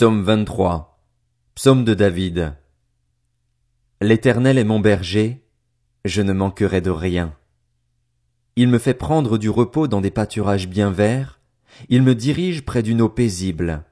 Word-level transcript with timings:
Psaume 0.00 0.22
23. 0.22 0.98
Psaume 1.54 1.84
de 1.84 1.92
David. 1.92 2.54
L'Éternel 4.00 4.56
est 4.56 4.64
mon 4.64 4.80
berger, 4.80 5.44
je 6.06 6.22
ne 6.22 6.32
manquerai 6.32 6.80
de 6.80 6.88
rien. 6.88 7.36
Il 8.56 8.68
me 8.68 8.78
fait 8.78 8.94
prendre 8.94 9.36
du 9.36 9.50
repos 9.50 9.88
dans 9.88 10.00
des 10.00 10.10
pâturages 10.10 10.68
bien 10.68 10.90
verts, 10.90 11.38
il 11.90 12.02
me 12.02 12.14
dirige 12.14 12.64
près 12.64 12.82
d'une 12.82 13.02
eau 13.02 13.10
paisible. 13.10 13.84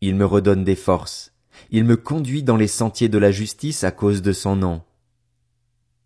Il 0.00 0.16
me 0.16 0.24
redonne 0.24 0.64
des 0.64 0.76
forces, 0.76 1.34
il 1.70 1.84
me 1.84 1.98
conduit 1.98 2.42
dans 2.42 2.56
les 2.56 2.66
sentiers 2.66 3.10
de 3.10 3.18
la 3.18 3.32
justice 3.32 3.84
à 3.84 3.90
cause 3.90 4.22
de 4.22 4.32
son 4.32 4.56
nom. 4.56 4.82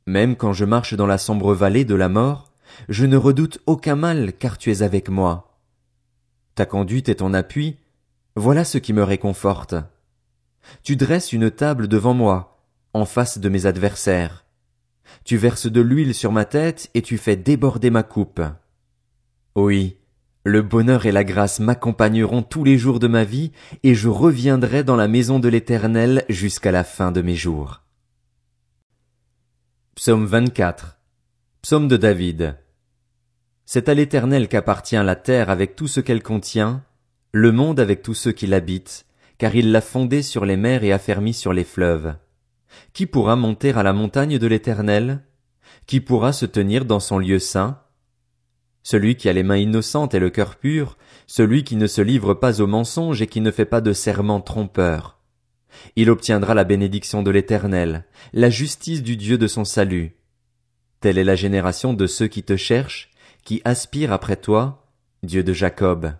Même 0.08 0.34
quand 0.34 0.52
je 0.52 0.64
marche 0.64 0.94
dans 0.94 1.06
la 1.06 1.18
sombre 1.18 1.54
vallée 1.54 1.84
de 1.84 1.94
la 1.94 2.08
mort, 2.08 2.50
je 2.88 3.06
ne 3.06 3.16
redoute 3.16 3.60
aucun 3.66 3.94
mal 3.94 4.32
car 4.32 4.58
tu 4.58 4.72
es 4.72 4.82
avec 4.82 5.08
moi. 5.08 5.60
Ta 6.56 6.66
conduite 6.66 7.08
est 7.08 7.16
ton 7.16 7.34
appui, 7.34 7.76
voilà 8.36 8.64
ce 8.64 8.78
qui 8.78 8.92
me 8.92 9.02
réconforte. 9.02 9.74
Tu 10.82 10.96
dresses 10.96 11.32
une 11.32 11.50
table 11.50 11.88
devant 11.88 12.14
moi, 12.14 12.60
en 12.92 13.06
face 13.06 13.38
de 13.38 13.48
mes 13.48 13.66
adversaires. 13.66 14.44
Tu 15.24 15.36
verses 15.36 15.66
de 15.66 15.80
l'huile 15.80 16.14
sur 16.14 16.32
ma 16.32 16.44
tête 16.44 16.90
et 16.94 17.02
tu 17.02 17.16
fais 17.18 17.36
déborder 17.36 17.90
ma 17.90 18.02
coupe. 18.02 18.42
Oui, 19.54 19.96
le 20.44 20.62
bonheur 20.62 21.06
et 21.06 21.12
la 21.12 21.24
grâce 21.24 21.60
m'accompagneront 21.60 22.42
tous 22.42 22.62
les 22.62 22.78
jours 22.78 23.00
de 23.00 23.08
ma 23.08 23.24
vie, 23.24 23.52
et 23.82 23.94
je 23.94 24.08
reviendrai 24.08 24.84
dans 24.84 24.96
la 24.96 25.08
maison 25.08 25.38
de 25.40 25.48
l'Éternel 25.48 26.24
jusqu'à 26.28 26.70
la 26.70 26.84
fin 26.84 27.10
de 27.10 27.22
mes 27.22 27.34
jours. 27.34 27.82
Psaume 29.94 30.26
24. 30.26 30.98
Psaume 31.62 31.88
de 31.88 31.96
David. 31.96 32.58
C'est 33.64 33.88
à 33.88 33.94
l'Éternel 33.94 34.46
qu'appartient 34.46 34.94
la 34.94 35.16
terre 35.16 35.50
avec 35.50 35.74
tout 35.74 35.88
ce 35.88 36.00
qu'elle 36.00 36.22
contient, 36.22 36.84
le 37.36 37.52
monde 37.52 37.80
avec 37.80 38.00
tous 38.00 38.14
ceux 38.14 38.32
qui 38.32 38.46
l'habitent, 38.46 39.04
car 39.36 39.54
il 39.54 39.70
l'a 39.70 39.82
fondé 39.82 40.22
sur 40.22 40.46
les 40.46 40.56
mers 40.56 40.84
et 40.84 40.92
affermi 40.92 41.34
sur 41.34 41.52
les 41.52 41.64
fleuves. 41.64 42.14
Qui 42.94 43.04
pourra 43.04 43.36
monter 43.36 43.72
à 43.72 43.82
la 43.82 43.92
montagne 43.92 44.38
de 44.38 44.46
l'Éternel? 44.46 45.22
Qui 45.86 46.00
pourra 46.00 46.32
se 46.32 46.46
tenir 46.46 46.86
dans 46.86 46.98
son 46.98 47.18
lieu 47.18 47.38
saint? 47.38 47.82
Celui 48.82 49.16
qui 49.16 49.28
a 49.28 49.34
les 49.34 49.42
mains 49.42 49.58
innocentes 49.58 50.14
et 50.14 50.18
le 50.18 50.30
cœur 50.30 50.56
pur, 50.56 50.96
celui 51.26 51.62
qui 51.62 51.76
ne 51.76 51.86
se 51.86 52.00
livre 52.00 52.32
pas 52.32 52.62
au 52.62 52.66
mensonge 52.66 53.20
et 53.20 53.26
qui 53.26 53.42
ne 53.42 53.50
fait 53.50 53.66
pas 53.66 53.82
de 53.82 53.92
serment 53.92 54.40
trompeur. 54.40 55.18
Il 55.94 56.08
obtiendra 56.08 56.54
la 56.54 56.64
bénédiction 56.64 57.22
de 57.22 57.30
l'Éternel, 57.30 58.06
la 58.32 58.48
justice 58.48 59.02
du 59.02 59.18
Dieu 59.18 59.36
de 59.36 59.46
son 59.46 59.66
salut. 59.66 60.16
Telle 61.00 61.18
est 61.18 61.24
la 61.24 61.36
génération 61.36 61.92
de 61.92 62.06
ceux 62.06 62.28
qui 62.28 62.42
te 62.42 62.56
cherchent, 62.56 63.10
qui 63.44 63.60
aspirent 63.66 64.12
après 64.12 64.36
toi, 64.36 64.86
Dieu 65.22 65.44
de 65.44 65.52
Jacob. 65.52 66.14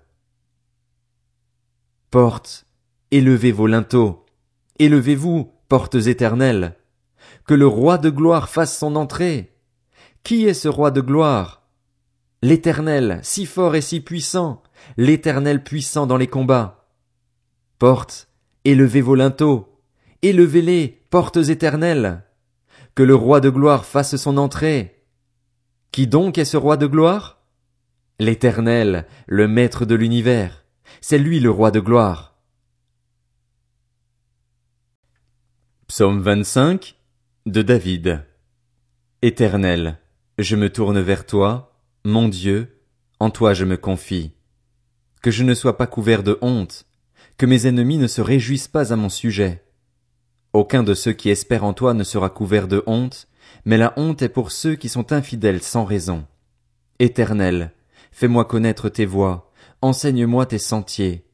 Portes, 2.11 2.67
élevez 3.11 3.51
vos 3.51 3.67
linteaux, 3.67 4.25
élevez-vous, 4.79 5.53
portes 5.69 5.97
éternelles. 5.97 6.77
Que 7.47 7.55
le 7.55 7.67
roi 7.67 7.99
de 7.99 8.11
gloire 8.11 8.49
fasse 8.49 8.79
son 8.79 8.95
entrée. 8.95 9.53
Qui 10.23 10.47
est 10.47 10.55
ce 10.55 10.69
roi 10.69 10.91
de 10.91 11.01
gloire? 11.01 11.63
L'éternel, 12.43 13.19
si 13.23 13.45
fort 13.45 13.75
et 13.75 13.81
si 13.81 14.01
puissant, 14.01 14.63
l'éternel 14.97 15.65
puissant 15.65 16.07
dans 16.07 16.17
les 16.17 16.27
combats. 16.29 16.89
Portes, 17.79 18.29
élevez 18.65 19.01
vos 19.01 19.17
linteaux, 19.17 19.81
élevez-les, 20.23 21.03
portes 21.11 21.37
éternelles. 21.37 22.23
Que 22.95 23.03
le 23.03 23.15
roi 23.15 23.41
de 23.41 23.51
gloire 23.51 23.85
fasse 23.85 24.17
son 24.17 24.37
entrée. 24.37 25.03
Qui 25.91 26.07
donc 26.07 26.39
est 26.39 26.45
ce 26.45 26.57
roi 26.57 26.77
de 26.77 26.87
gloire? 26.87 27.43
L'éternel, 28.21 29.07
le 29.27 29.49
maître 29.49 29.85
de 29.85 29.95
l'univers. 29.95 30.66
C'est 31.01 31.19
lui 31.19 31.41
le 31.41 31.51
roi 31.51 31.71
de 31.71 31.81
gloire. 31.81 32.35
Psaume 35.89 36.21
25 36.21 36.97
de 37.47 37.63
David. 37.63 38.25
Éternel, 39.23 39.99
je 40.39 40.57
me 40.57 40.71
tourne 40.71 41.01
vers 41.01 41.25
toi, 41.25 41.81
mon 42.05 42.29
Dieu, 42.29 42.83
en 43.21 43.31
toi 43.31 43.55
je 43.55 43.65
me 43.65 43.77
confie. 43.77 44.33
Que 45.23 45.31
je 45.31 45.45
ne 45.45 45.55
sois 45.55 45.77
pas 45.77 45.87
couvert 45.87 46.23
de 46.23 46.39
honte, 46.43 46.87
que 47.39 47.47
mes 47.47 47.67
ennemis 47.67 47.99
ne 47.99 48.07
se 48.07 48.21
réjouissent 48.21 48.69
pas 48.69 48.93
à 48.93 48.97
mon 48.97 49.09
sujet. 49.09 49.65
Aucun 50.53 50.83
de 50.83 50.95
ceux 50.95 51.13
qui 51.13 51.31
espèrent 51.31 51.65
en 51.65 51.73
toi 51.73 51.95
ne 51.95 52.05
sera 52.05 52.31
couvert 52.31 52.69
de 52.69 52.83
honte, 52.87 53.29
mais 53.65 53.77
la 53.77 53.93
honte 53.97 54.23
est 54.23 54.29
pour 54.29 54.53
ceux 54.53 54.75
qui 54.75 54.89
sont 54.89 55.13
infidèles 55.13 55.63
sans 55.63 55.85
raison. 55.85 56.27
Éternel, 56.99 57.73
fais-moi 58.11 58.45
connaître 58.45 58.89
tes 58.89 59.07
voies, 59.07 59.53
enseigne-moi 59.83 60.47
tes 60.47 60.59
sentiers. 60.59 61.25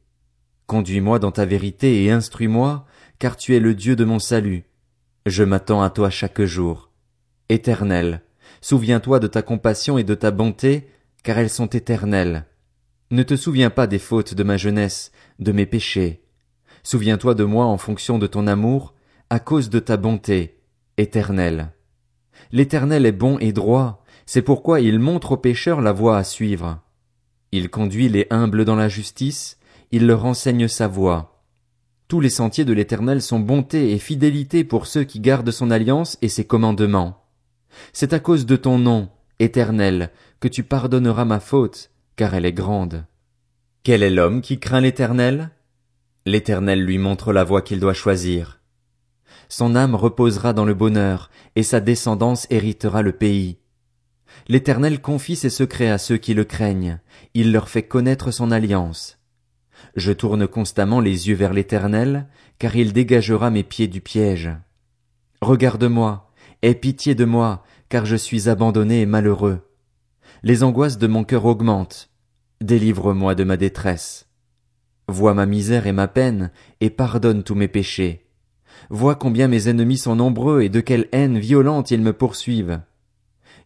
Conduis-moi 0.67 1.19
dans 1.19 1.31
ta 1.31 1.45
vérité 1.45 2.03
et 2.03 2.11
instruis-moi, 2.11 2.85
car 3.19 3.37
tu 3.37 3.55
es 3.55 3.59
le 3.59 3.75
Dieu 3.75 3.95
de 3.95 4.05
mon 4.05 4.19
salut. 4.19 4.65
Je 5.25 5.43
m'attends 5.43 5.81
à 5.81 5.89
toi 5.89 6.09
chaque 6.09 6.41
jour. 6.41 6.91
Éternel, 7.49 8.21
souviens-toi 8.61 9.19
de 9.19 9.27
ta 9.27 9.41
compassion 9.41 9.97
et 9.97 10.03
de 10.03 10.15
ta 10.15 10.31
bonté, 10.31 10.87
car 11.23 11.37
elles 11.37 11.49
sont 11.49 11.67
éternelles. 11.67 12.45
Ne 13.11 13.23
te 13.23 13.35
souviens 13.35 13.69
pas 13.69 13.87
des 13.87 13.99
fautes 13.99 14.33
de 14.33 14.43
ma 14.43 14.57
jeunesse, 14.57 15.11
de 15.39 15.51
mes 15.51 15.65
péchés. 15.65 16.23
Souviens-toi 16.83 17.35
de 17.35 17.43
moi 17.43 17.65
en 17.65 17.77
fonction 17.77 18.17
de 18.17 18.27
ton 18.27 18.47
amour, 18.47 18.93
à 19.29 19.39
cause 19.39 19.69
de 19.69 19.79
ta 19.79 19.97
bonté, 19.97 20.59
éternelle. 20.97 21.71
L'Éternel 22.51 23.05
est 23.05 23.11
bon 23.11 23.39
et 23.39 23.53
droit, 23.53 24.03
c'est 24.25 24.41
pourquoi 24.41 24.81
il 24.81 24.99
montre 24.99 25.33
aux 25.33 25.37
pécheurs 25.37 25.81
la 25.81 25.91
voie 25.91 26.17
à 26.17 26.23
suivre. 26.23 26.79
Il 27.55 27.69
conduit 27.69 28.09
les 28.09 28.25
humbles 28.31 28.65
dans 28.65 28.75
la 28.75 28.89
justice, 28.89 29.59
il 29.91 30.07
leur 30.07 30.25
enseigne 30.25 30.67
sa 30.67 30.87
voie. 30.87 31.39
Tous 32.07 32.19
les 32.19 32.31
sentiers 32.31 32.65
de 32.65 32.73
l'Éternel 32.73 33.21
sont 33.21 33.39
bonté 33.39 33.91
et 33.91 33.99
fidélité 33.99 34.63
pour 34.63 34.87
ceux 34.87 35.03
qui 35.03 35.19
gardent 35.19 35.51
son 35.51 35.69
alliance 35.69 36.17
et 36.23 36.29
ses 36.29 36.45
commandements. 36.45 37.27
C'est 37.91 38.11
à 38.11 38.19
cause 38.19 38.47
de 38.47 38.55
ton 38.55 38.79
nom, 38.79 39.09
Éternel, 39.37 40.09
que 40.39 40.47
tu 40.47 40.63
pardonneras 40.63 41.25
ma 41.25 41.39
faute, 41.39 41.91
car 42.15 42.33
elle 42.33 42.47
est 42.47 42.53
grande. 42.53 43.05
Quel 43.83 44.01
est 44.01 44.09
l'homme 44.09 44.41
qui 44.41 44.59
craint 44.59 44.81
l'Éternel? 44.81 45.51
L'Éternel 46.25 46.83
lui 46.83 46.97
montre 46.97 47.33
la 47.33 47.43
voie 47.43 47.61
qu'il 47.61 47.79
doit 47.79 47.93
choisir. 47.93 48.61
Son 49.47 49.75
âme 49.75 49.93
reposera 49.93 50.53
dans 50.53 50.65
le 50.65 50.73
bonheur, 50.73 51.29
et 51.55 51.61
sa 51.61 51.81
descendance 51.81 52.47
héritera 52.49 53.03
le 53.03 53.11
pays. 53.11 53.59
L'Éternel 54.47 55.01
confie 55.01 55.35
ses 55.35 55.49
secrets 55.49 55.89
à 55.89 55.97
ceux 55.97 56.17
qui 56.17 56.33
le 56.33 56.43
craignent, 56.43 56.99
il 57.33 57.51
leur 57.51 57.69
fait 57.69 57.83
connaître 57.83 58.31
son 58.31 58.51
alliance. 58.51 59.19
Je 59.95 60.11
tourne 60.11 60.47
constamment 60.47 60.99
les 60.99 61.29
yeux 61.29 61.35
vers 61.35 61.53
l'Éternel, 61.53 62.27
car 62.59 62.75
il 62.75 62.93
dégagera 62.93 63.49
mes 63.49 63.63
pieds 63.63 63.87
du 63.87 64.01
piège. 64.01 64.51
Regarde-moi, 65.41 66.31
aie 66.61 66.75
pitié 66.75 67.15
de 67.15 67.25
moi, 67.25 67.63
car 67.89 68.05
je 68.05 68.15
suis 68.15 68.49
abandonné 68.49 69.01
et 69.01 69.05
malheureux. 69.05 69.69
Les 70.41 70.63
angoisses 70.63 70.97
de 70.97 71.07
mon 71.07 71.23
cœur 71.23 71.45
augmentent. 71.45 72.09
Délivre-moi 72.61 73.35
de 73.35 73.43
ma 73.43 73.57
détresse. 73.57 74.27
Vois 75.07 75.33
ma 75.33 75.45
misère 75.45 75.85
et 75.85 75.91
ma 75.91 76.07
peine, 76.07 76.51
et 76.81 76.89
pardonne 76.89 77.43
tous 77.43 77.55
mes 77.55 77.67
péchés. 77.67 78.25
Vois 78.89 79.15
combien 79.15 79.47
mes 79.47 79.67
ennemis 79.67 79.97
sont 79.97 80.15
nombreux 80.15 80.61
et 80.61 80.69
de 80.69 80.79
quelle 80.79 81.07
haine 81.11 81.39
violente 81.39 81.91
ils 81.91 82.01
me 82.01 82.13
poursuivent. 82.13 82.79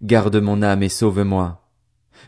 Garde 0.02 0.36
mon 0.38 0.62
âme 0.62 0.84
et 0.84 0.90
sauve-moi. 0.90 1.70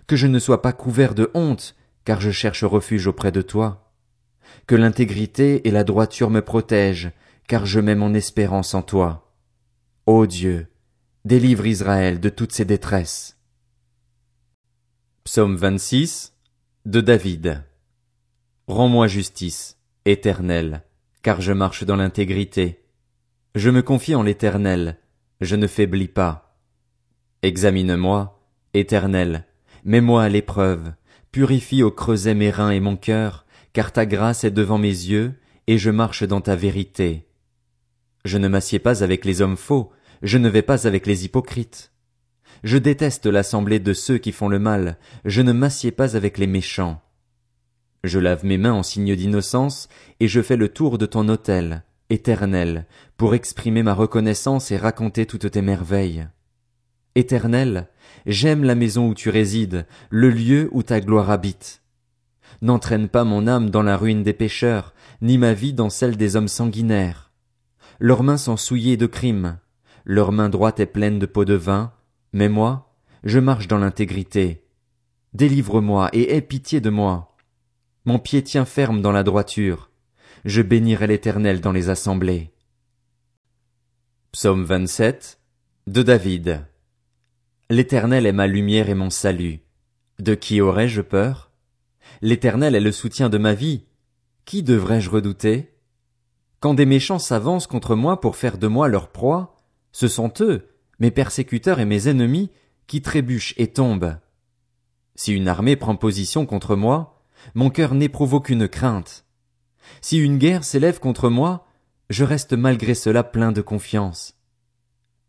Que 0.08 0.16
je 0.16 0.28
ne 0.28 0.40
sois 0.40 0.62
pas 0.62 0.74
couvert 0.74 1.16
de 1.16 1.30
honte, 1.34 1.76
car 2.06 2.22
je 2.22 2.32
cherche 2.32 2.64
refuge 2.64 3.08
auprès 3.08 3.32
de 3.32 3.42
toi. 3.42 3.94
Que 4.68 4.76
l'intégrité 4.76 5.68
et 5.68 5.72
la 5.72 5.84
droiture 5.84 6.30
me 6.30 6.42
protègent, 6.42 7.12
car 7.48 7.66
je 7.66 7.80
mets 7.80 7.96
mon 7.96 8.14
espérance 8.14 8.74
en 8.74 8.82
toi. 8.82 9.34
Ô 10.06 10.26
Dieu, 10.26 10.68
délivre 11.26 11.68
Israël 11.68 12.20
de 12.20 12.30
toutes 12.30 12.52
ses 12.52 12.66
détresses. 12.66 13.38
Psaume 15.24 15.56
26 15.56 16.34
de 16.86 17.02
David. 17.02 17.64
Rends-moi 18.68 19.08
justice, 19.08 19.78
éternel, 20.06 20.84
car 21.22 21.42
je 21.42 21.54
marche 21.54 21.84
dans 21.84 21.96
l'intégrité. 21.96 22.84
Je 23.54 23.70
me 23.70 23.82
confie 23.82 24.16
en 24.16 24.24
l'éternel, 24.24 24.98
je 25.42 25.56
ne 25.56 25.68
faiblis 25.68 26.08
pas. 26.08 26.49
Examine-moi, 27.42 28.38
Éternel, 28.74 29.46
mets-moi 29.86 30.24
à 30.24 30.28
l'épreuve, 30.28 30.92
purifie 31.32 31.84
au 31.84 31.90
creuset 31.90 32.34
mes 32.34 32.50
reins 32.50 32.72
et 32.72 32.82
mon 32.82 32.98
cœur, 32.98 33.46
car 33.72 33.94
ta 33.94 34.06
grâce 34.06 34.44
est 34.44 34.52
devant 34.52 34.78
mes 34.78 34.90
yeux, 34.90 35.36
et 35.68 35.78
je 35.78 35.90
marche 35.90 36.24
dans 36.24 36.42
ta 36.42 36.58
vérité. 36.58 37.30
Je 38.26 38.38
ne 38.38 38.50
m'assieds 38.50 38.80
pas 38.80 39.06
avec 39.06 39.24
les 39.24 39.42
hommes 39.42 39.56
faux, 39.56 39.90
je 40.22 40.38
ne 40.38 40.50
vais 40.50 40.62
pas 40.62 40.86
avec 40.86 41.08
les 41.08 41.24
hypocrites. 41.24 41.94
Je 42.66 42.78
déteste 42.78 43.26
l'assemblée 43.26 43.80
de 43.80 43.94
ceux 43.94 44.18
qui 44.18 44.34
font 44.34 44.50
le 44.50 44.60
mal, 44.60 44.98
je 45.24 45.42
ne 45.42 45.54
m'assieds 45.54 45.92
pas 45.92 46.18
avec 46.18 46.40
les 46.40 46.48
méchants. 46.48 47.02
Je 48.04 48.20
lave 48.20 48.44
mes 48.44 48.58
mains 48.58 48.74
en 48.74 48.84
signe 48.84 49.16
d'innocence, 49.16 49.88
et 50.20 50.28
je 50.28 50.42
fais 50.42 50.58
le 50.58 50.68
tour 50.68 50.98
de 50.98 51.06
ton 51.06 51.30
autel, 51.30 51.84
éternel, 52.10 52.86
pour 53.16 53.34
exprimer 53.34 53.82
ma 53.82 53.94
reconnaissance 53.94 54.72
et 54.72 54.78
raconter 54.78 55.26
toutes 55.26 55.52
tes 55.52 55.62
merveilles. 55.62 56.28
Éternel, 57.20 57.90
j'aime 58.26 58.64
la 58.64 58.76
maison 58.76 59.10
où 59.10 59.14
tu 59.14 59.30
résides, 59.30 59.86
le 60.10 60.30
lieu 60.30 60.70
où 60.72 60.84
ta 60.84 61.02
gloire 61.02 61.30
habite. 61.30 61.82
N'entraîne 62.62 63.10
pas 63.10 63.26
mon 63.26 63.46
âme 63.46 63.70
dans 63.70 63.84
la 63.84 63.98
ruine 63.98 64.24
des 64.24 64.34
pécheurs, 64.34 64.94
ni 65.22 65.38
ma 65.38 65.54
vie 65.54 65.74
dans 65.74 65.90
celle 65.90 66.16
des 66.16 66.38
hommes 66.38 66.48
sanguinaires. 66.48 67.32
Leurs 68.00 68.24
mains 68.24 68.38
sont 68.38 68.56
souillées 68.56 68.96
de 68.96 69.06
crimes, 69.06 69.60
leur 70.06 70.32
main 70.32 70.48
droite 70.48 70.80
est 70.80 70.86
pleine 70.86 71.20
de 71.20 71.26
pots 71.26 71.44
de 71.44 71.56
vin, 71.56 71.92
mais 72.32 72.48
moi, 72.48 72.96
je 73.26 73.40
marche 73.40 73.68
dans 73.68 73.78
l'intégrité. 73.78 74.64
Délivre-moi 75.34 76.10
et 76.14 76.36
aie 76.36 76.42
pitié 76.42 76.80
de 76.80 76.90
moi. 76.90 77.36
Mon 78.06 78.18
pied 78.18 78.42
tient 78.44 78.66
ferme 78.66 79.02
dans 79.02 79.12
la 79.12 79.24
droiture. 79.24 79.92
Je 80.46 80.62
bénirai 80.62 81.08
l'Éternel 81.08 81.60
dans 81.60 81.74
les 81.74 81.90
assemblées. 81.90 82.54
Psaume 84.32 84.64
27 84.64 85.38
de 85.88 86.02
David. 86.02 86.69
L'Éternel 87.72 88.26
est 88.26 88.32
ma 88.32 88.48
lumière 88.48 88.90
et 88.90 88.96
mon 88.96 89.12
salut. 89.12 89.60
De 90.18 90.34
qui 90.34 90.60
aurais-je 90.60 91.02
peur? 91.02 91.52
L'Éternel 92.24 92.74
est 92.74 92.80
le 92.80 92.92
soutien 92.92 93.30
de 93.30 93.38
ma 93.38 93.54
vie. 93.54 93.86
Qui 94.44 94.64
devrais-je 94.64 95.12
redouter? 95.12 95.76
Quand 96.62 96.74
des 96.74 96.88
méchants 96.88 97.20
s'avancent 97.20 97.68
contre 97.68 97.94
moi 97.94 98.20
pour 98.22 98.38
faire 98.38 98.58
de 98.58 98.66
moi 98.66 98.88
leur 98.88 99.10
proie, 99.10 99.56
ce 99.92 100.08
sont 100.08 100.34
eux, 100.40 100.68
mes 100.98 101.12
persécuteurs 101.12 101.80
et 101.80 101.86
mes 101.86 102.08
ennemis, 102.08 102.50
qui 102.88 103.04
trébuchent 103.04 103.54
et 103.58 103.68
tombent. 103.68 104.18
Si 105.14 105.32
une 105.32 105.48
armée 105.48 105.76
prend 105.76 105.96
position 105.96 106.48
contre 106.48 106.76
moi, 106.76 107.22
mon 107.54 107.70
cœur 107.70 107.94
n'éprouve 107.94 108.34
aucune 108.34 108.68
crainte. 108.68 109.26
Si 110.02 110.18
une 110.18 110.40
guerre 110.40 110.64
s'élève 110.64 111.00
contre 111.00 111.30
moi, 111.30 111.68
je 112.10 112.24
reste 112.24 112.54
malgré 112.54 112.96
cela 112.96 113.24
plein 113.24 113.52
de 113.52 113.62
confiance. 113.62 114.34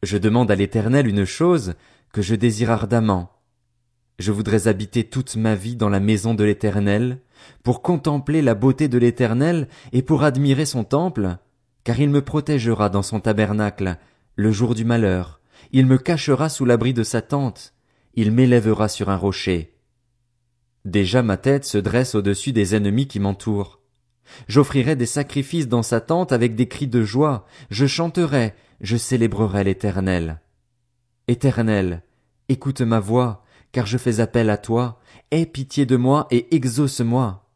Je 0.03 0.17
demande 0.17 0.51
à 0.51 0.55
l'Éternel 0.55 1.07
une 1.07 1.27
chose 1.27 1.75
que 2.13 2.23
je 2.23 2.35
désire 2.35 2.71
ardemment. 2.71 3.31
Je 4.19 4.33
voudrais 4.33 4.69
habiter 4.69 5.05
toute 5.05 5.37
ma 5.37 5.55
vie 5.55 5.77
dans 5.77 5.89
la 5.89 6.01
maison 6.01 6.35
de 6.35 6.45
l'Éternel, 6.45 7.21
pour 7.63 7.83
contempler 7.83 8.43
la 8.43 8.55
beauté 8.55 8.89
de 8.89 8.99
l'Éternel 8.99 9.69
et 9.93 10.03
pour 10.03 10.25
admirer 10.25 10.67
son 10.67 10.85
temple, 10.85 11.39
car 11.85 11.99
il 12.01 12.11
me 12.11 12.23
protégera 12.23 12.91
dans 12.91 13.03
son 13.03 13.21
tabernacle 13.21 13.97
le 14.37 14.53
jour 14.53 14.75
du 14.75 14.85
malheur, 14.85 15.41
il 15.73 15.87
me 15.87 15.99
cachera 15.99 16.49
sous 16.49 16.65
l'abri 16.65 16.95
de 16.95 17.03
sa 17.03 17.23
tente, 17.23 17.75
il 18.15 18.33
m'élèvera 18.33 18.89
sur 18.89 19.09
un 19.09 19.17
rocher. 19.17 19.77
Déjà 20.85 21.23
ma 21.23 21.37
tête 21.37 21.65
se 21.65 21.79
dresse 21.79 22.15
au-dessus 22.15 22.53
des 22.53 22.75
ennemis 22.75 23.07
qui 23.07 23.21
m'entourent. 23.21 23.81
J'offrirai 24.49 24.97
des 24.97 25.07
sacrifices 25.07 25.69
dans 25.69 25.83
sa 25.83 26.01
tente 26.01 26.33
avec 26.33 26.55
des 26.55 26.69
cris 26.69 26.87
de 26.87 27.03
joie, 27.03 27.47
je 27.71 27.87
chanterai, 27.87 28.55
je 28.81 28.97
célébrerai 28.97 29.65
l'Éternel. 29.65 30.41
Éternel, 31.31 32.03
écoute 32.49 32.81
ma 32.81 32.99
voix, 32.99 33.45
car 33.71 33.87
je 33.87 33.99
fais 33.99 34.19
appel 34.19 34.51
à 34.51 34.57
toi, 34.57 34.99
aie 35.31 35.47
pitié 35.47 35.87
de 35.87 35.95
moi 35.95 36.27
et 36.33 36.57
exauce-moi. 36.57 37.49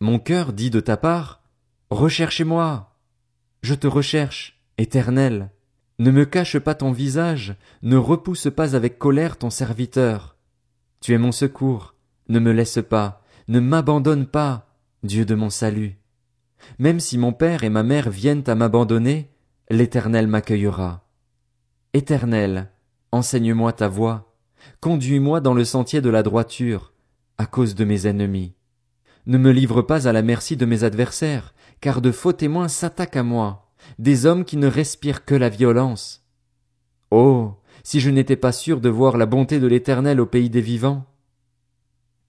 Mon 0.00 0.18
cœur 0.18 0.54
dit 0.54 0.70
de 0.70 0.80
ta 0.80 0.96
part, 0.96 1.42
Recherchez-moi. 1.90 2.96
Je 3.60 3.74
te 3.74 3.86
recherche, 3.86 4.62
Éternel. 4.78 5.50
Ne 5.98 6.10
me 6.10 6.24
cache 6.24 6.58
pas 6.58 6.74
ton 6.74 6.90
visage, 6.90 7.56
ne 7.82 7.98
repousse 7.98 8.48
pas 8.48 8.74
avec 8.74 8.98
colère 8.98 9.36
ton 9.36 9.50
serviteur. 9.50 10.38
Tu 11.02 11.12
es 11.12 11.18
mon 11.18 11.32
secours, 11.32 11.96
ne 12.30 12.38
me 12.38 12.50
laisse 12.50 12.78
pas, 12.88 13.22
ne 13.46 13.60
m'abandonne 13.60 14.26
pas, 14.26 14.74
Dieu 15.02 15.26
de 15.26 15.34
mon 15.34 15.50
salut. 15.50 15.98
Même 16.78 17.00
si 17.00 17.18
mon 17.18 17.34
père 17.34 17.62
et 17.62 17.68
ma 17.68 17.82
mère 17.82 18.08
viennent 18.08 18.44
à 18.46 18.54
m'abandonner, 18.54 19.28
l'Éternel 19.68 20.28
m'accueillera. 20.28 21.06
Éternel, 21.92 22.70
enseigne-moi 23.12 23.72
ta 23.72 23.88
voie, 23.88 24.34
conduis-moi 24.80 25.40
dans 25.40 25.54
le 25.54 25.64
sentier 25.64 26.00
de 26.00 26.10
la 26.10 26.22
droiture, 26.22 26.92
à 27.38 27.46
cause 27.46 27.74
de 27.74 27.84
mes 27.84 28.06
ennemis. 28.06 28.54
Ne 29.26 29.38
me 29.38 29.50
livre 29.50 29.82
pas 29.82 30.08
à 30.08 30.12
la 30.12 30.22
merci 30.22 30.56
de 30.56 30.66
mes 30.66 30.84
adversaires, 30.84 31.54
car 31.80 32.00
de 32.00 32.12
faux 32.12 32.32
témoins 32.32 32.68
s'attaquent 32.68 33.16
à 33.16 33.22
moi 33.22 33.66
des 33.98 34.26
hommes 34.26 34.44
qui 34.44 34.56
ne 34.56 34.66
respirent 34.66 35.24
que 35.24 35.34
la 35.34 35.48
violence. 35.48 36.24
Oh. 37.10 37.54
Si 37.82 38.00
je 38.00 38.10
n'étais 38.10 38.36
pas 38.36 38.52
sûr 38.52 38.80
de 38.80 38.88
voir 38.88 39.16
la 39.16 39.26
bonté 39.26 39.60
de 39.60 39.66
l'Éternel 39.66 40.20
au 40.20 40.26
pays 40.26 40.50
des 40.50 40.60
vivants. 40.60 41.06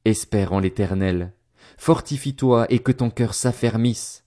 Espère 0.05 0.53
en 0.53 0.59
l'Éternel. 0.59 1.33
Fortifie 1.77 2.35
toi 2.35 2.67
et 2.69 2.79
que 2.79 2.91
ton 2.91 3.09
cœur 3.09 3.33
s'affermisse. 3.33 4.23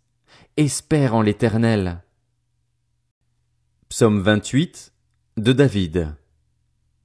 Espère 0.57 1.15
en 1.15 1.23
l'Éternel. 1.23 2.03
Psaume 3.89 4.21
28 4.21 4.93
de 5.37 5.53
David. 5.53 6.20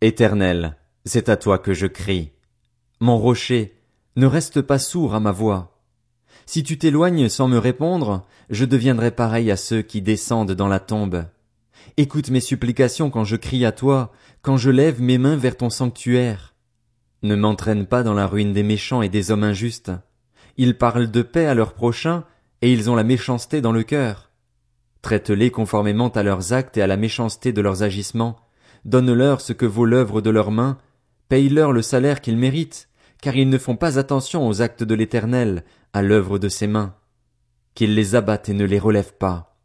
Éternel, 0.02 0.76
c'est 1.06 1.30
à 1.30 1.38
toi 1.38 1.58
que 1.58 1.74
je 1.74 1.88
crie. 1.88 2.32
Mon 3.00 3.18
rocher, 3.18 3.76
ne 4.18 4.26
reste 4.26 4.62
pas 4.62 4.78
sourd 4.78 5.16
à 5.16 5.22
ma 5.22 5.32
voix. 5.32 5.80
Si 6.46 6.64
tu 6.64 6.78
t'éloignes 6.78 7.30
sans 7.30 7.48
me 7.48 7.58
répondre, 7.58 8.26
je 8.50 8.66
deviendrai 8.66 9.12
pareil 9.12 9.50
à 9.52 9.58
ceux 9.58 9.82
qui 9.82 10.02
descendent 10.02 10.52
dans 10.52 10.68
la 10.68 10.82
tombe. 10.82 11.26
Écoute 11.96 12.30
mes 12.30 12.42
supplications 12.42 13.10
quand 13.10 13.24
je 13.24 13.38
crie 13.38 13.66
à 13.66 13.72
toi, 13.72 14.12
quand 14.42 14.58
je 14.58 14.70
lève 14.70 15.02
mes 15.02 15.18
mains 15.18 15.38
vers 15.38 15.56
ton 15.56 15.70
sanctuaire. 15.70 16.56
Ne 17.24 17.36
m'entraîne 17.36 17.86
pas 17.86 18.04
dans 18.04 18.14
la 18.14 18.28
ruine 18.28 18.52
des 18.52 18.64
méchants 18.64 19.02
et 19.02 19.10
des 19.10 19.32
hommes 19.32 19.46
injustes. 19.46 19.92
Ils 20.58 20.78
parlent 20.78 21.10
de 21.10 21.22
paix 21.22 21.46
à 21.46 21.54
leurs 21.54 21.74
prochains, 21.74 22.26
et 22.62 22.72
ils 22.72 22.90
ont 22.90 22.96
la 22.96 23.04
méchanceté 23.04 23.62
dans 23.62 23.72
le 23.72 23.84
cœur. 23.84 24.30
Traite-les 25.02 25.52
conformément 25.52 26.10
à 26.10 26.24
leurs 26.24 26.52
actes 26.52 26.78
et 26.78 26.82
à 26.82 26.88
la 26.88 26.98
méchanceté 26.98 27.54
de 27.54 27.62
leurs 27.62 27.82
agissements. 27.82 28.45
Donne-leur 28.86 29.42
ce 29.42 29.52
que 29.52 29.66
vaut 29.66 29.86
l'œuvre 29.86 30.22
de 30.22 30.30
leurs 30.30 30.52
mains. 30.52 30.78
Paye-leur 31.28 31.72
le 31.72 31.82
salaire 31.82 32.22
qu'ils 32.22 32.38
méritent, 32.38 32.88
car 33.22 33.36
ils 33.36 33.50
ne 33.50 33.58
font 33.58 33.76
pas 33.76 33.98
attention 33.98 34.48
aux 34.48 34.62
actes 34.62 34.84
de 34.84 34.94
l'Éternel, 34.94 35.64
à 35.94 36.04
l'œuvre 36.04 36.38
de 36.38 36.50
ses 36.50 36.68
mains. 36.68 36.96
Qu'il 37.74 37.96
les 37.96 38.14
abatte 38.16 38.50
et 38.50 38.54
ne 38.54 38.64
les 38.64 38.80
relève 38.80 39.14
pas. 39.14 39.58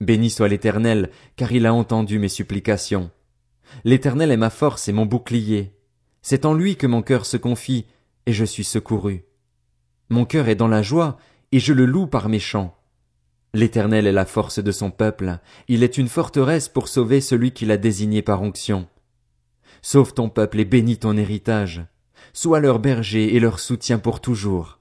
Béni 0.00 0.30
soit 0.30 0.48
l'Éternel, 0.48 1.10
car 1.36 1.52
il 1.52 1.66
a 1.66 1.74
entendu 1.74 2.18
mes 2.18 2.28
supplications. 2.28 3.10
L'Éternel 3.84 4.30
est 4.30 4.36
ma 4.36 4.50
force 4.50 4.88
et 4.88 4.92
mon 4.92 5.06
bouclier. 5.06 5.74
C'est 6.22 6.44
en 6.44 6.52
lui 6.52 6.76
que 6.76 6.86
mon 6.86 7.02
cœur 7.02 7.24
se 7.24 7.38
confie, 7.38 7.86
et 8.26 8.32
je 8.32 8.44
suis 8.44 8.64
secouru. 8.64 9.24
Mon 10.10 10.26
cœur 10.26 10.48
est 10.48 10.54
dans 10.54 10.68
la 10.68 10.82
joie, 10.82 11.18
et 11.52 11.60
je 11.60 11.72
le 11.72 11.86
loue 11.86 12.06
par 12.06 12.28
mes 12.28 12.38
chants. 12.38 12.76
L'Éternel 13.52 14.06
est 14.06 14.12
la 14.12 14.26
force 14.26 14.58
de 14.58 14.72
son 14.72 14.90
peuple, 14.90 15.38
il 15.68 15.82
est 15.82 15.98
une 15.98 16.08
forteresse 16.08 16.68
pour 16.68 16.88
sauver 16.88 17.20
celui 17.20 17.52
qu'il 17.52 17.70
a 17.70 17.76
désigné 17.76 18.22
par 18.22 18.42
onction. 18.42 18.88
Sauve 19.82 20.14
ton 20.14 20.28
peuple 20.28 20.60
et 20.60 20.64
bénis 20.64 20.98
ton 20.98 21.16
héritage. 21.16 21.84
Sois 22.32 22.60
leur 22.60 22.78
berger 22.78 23.34
et 23.34 23.40
leur 23.40 23.58
soutien 23.58 23.98
pour 23.98 24.20
toujours. 24.20 24.79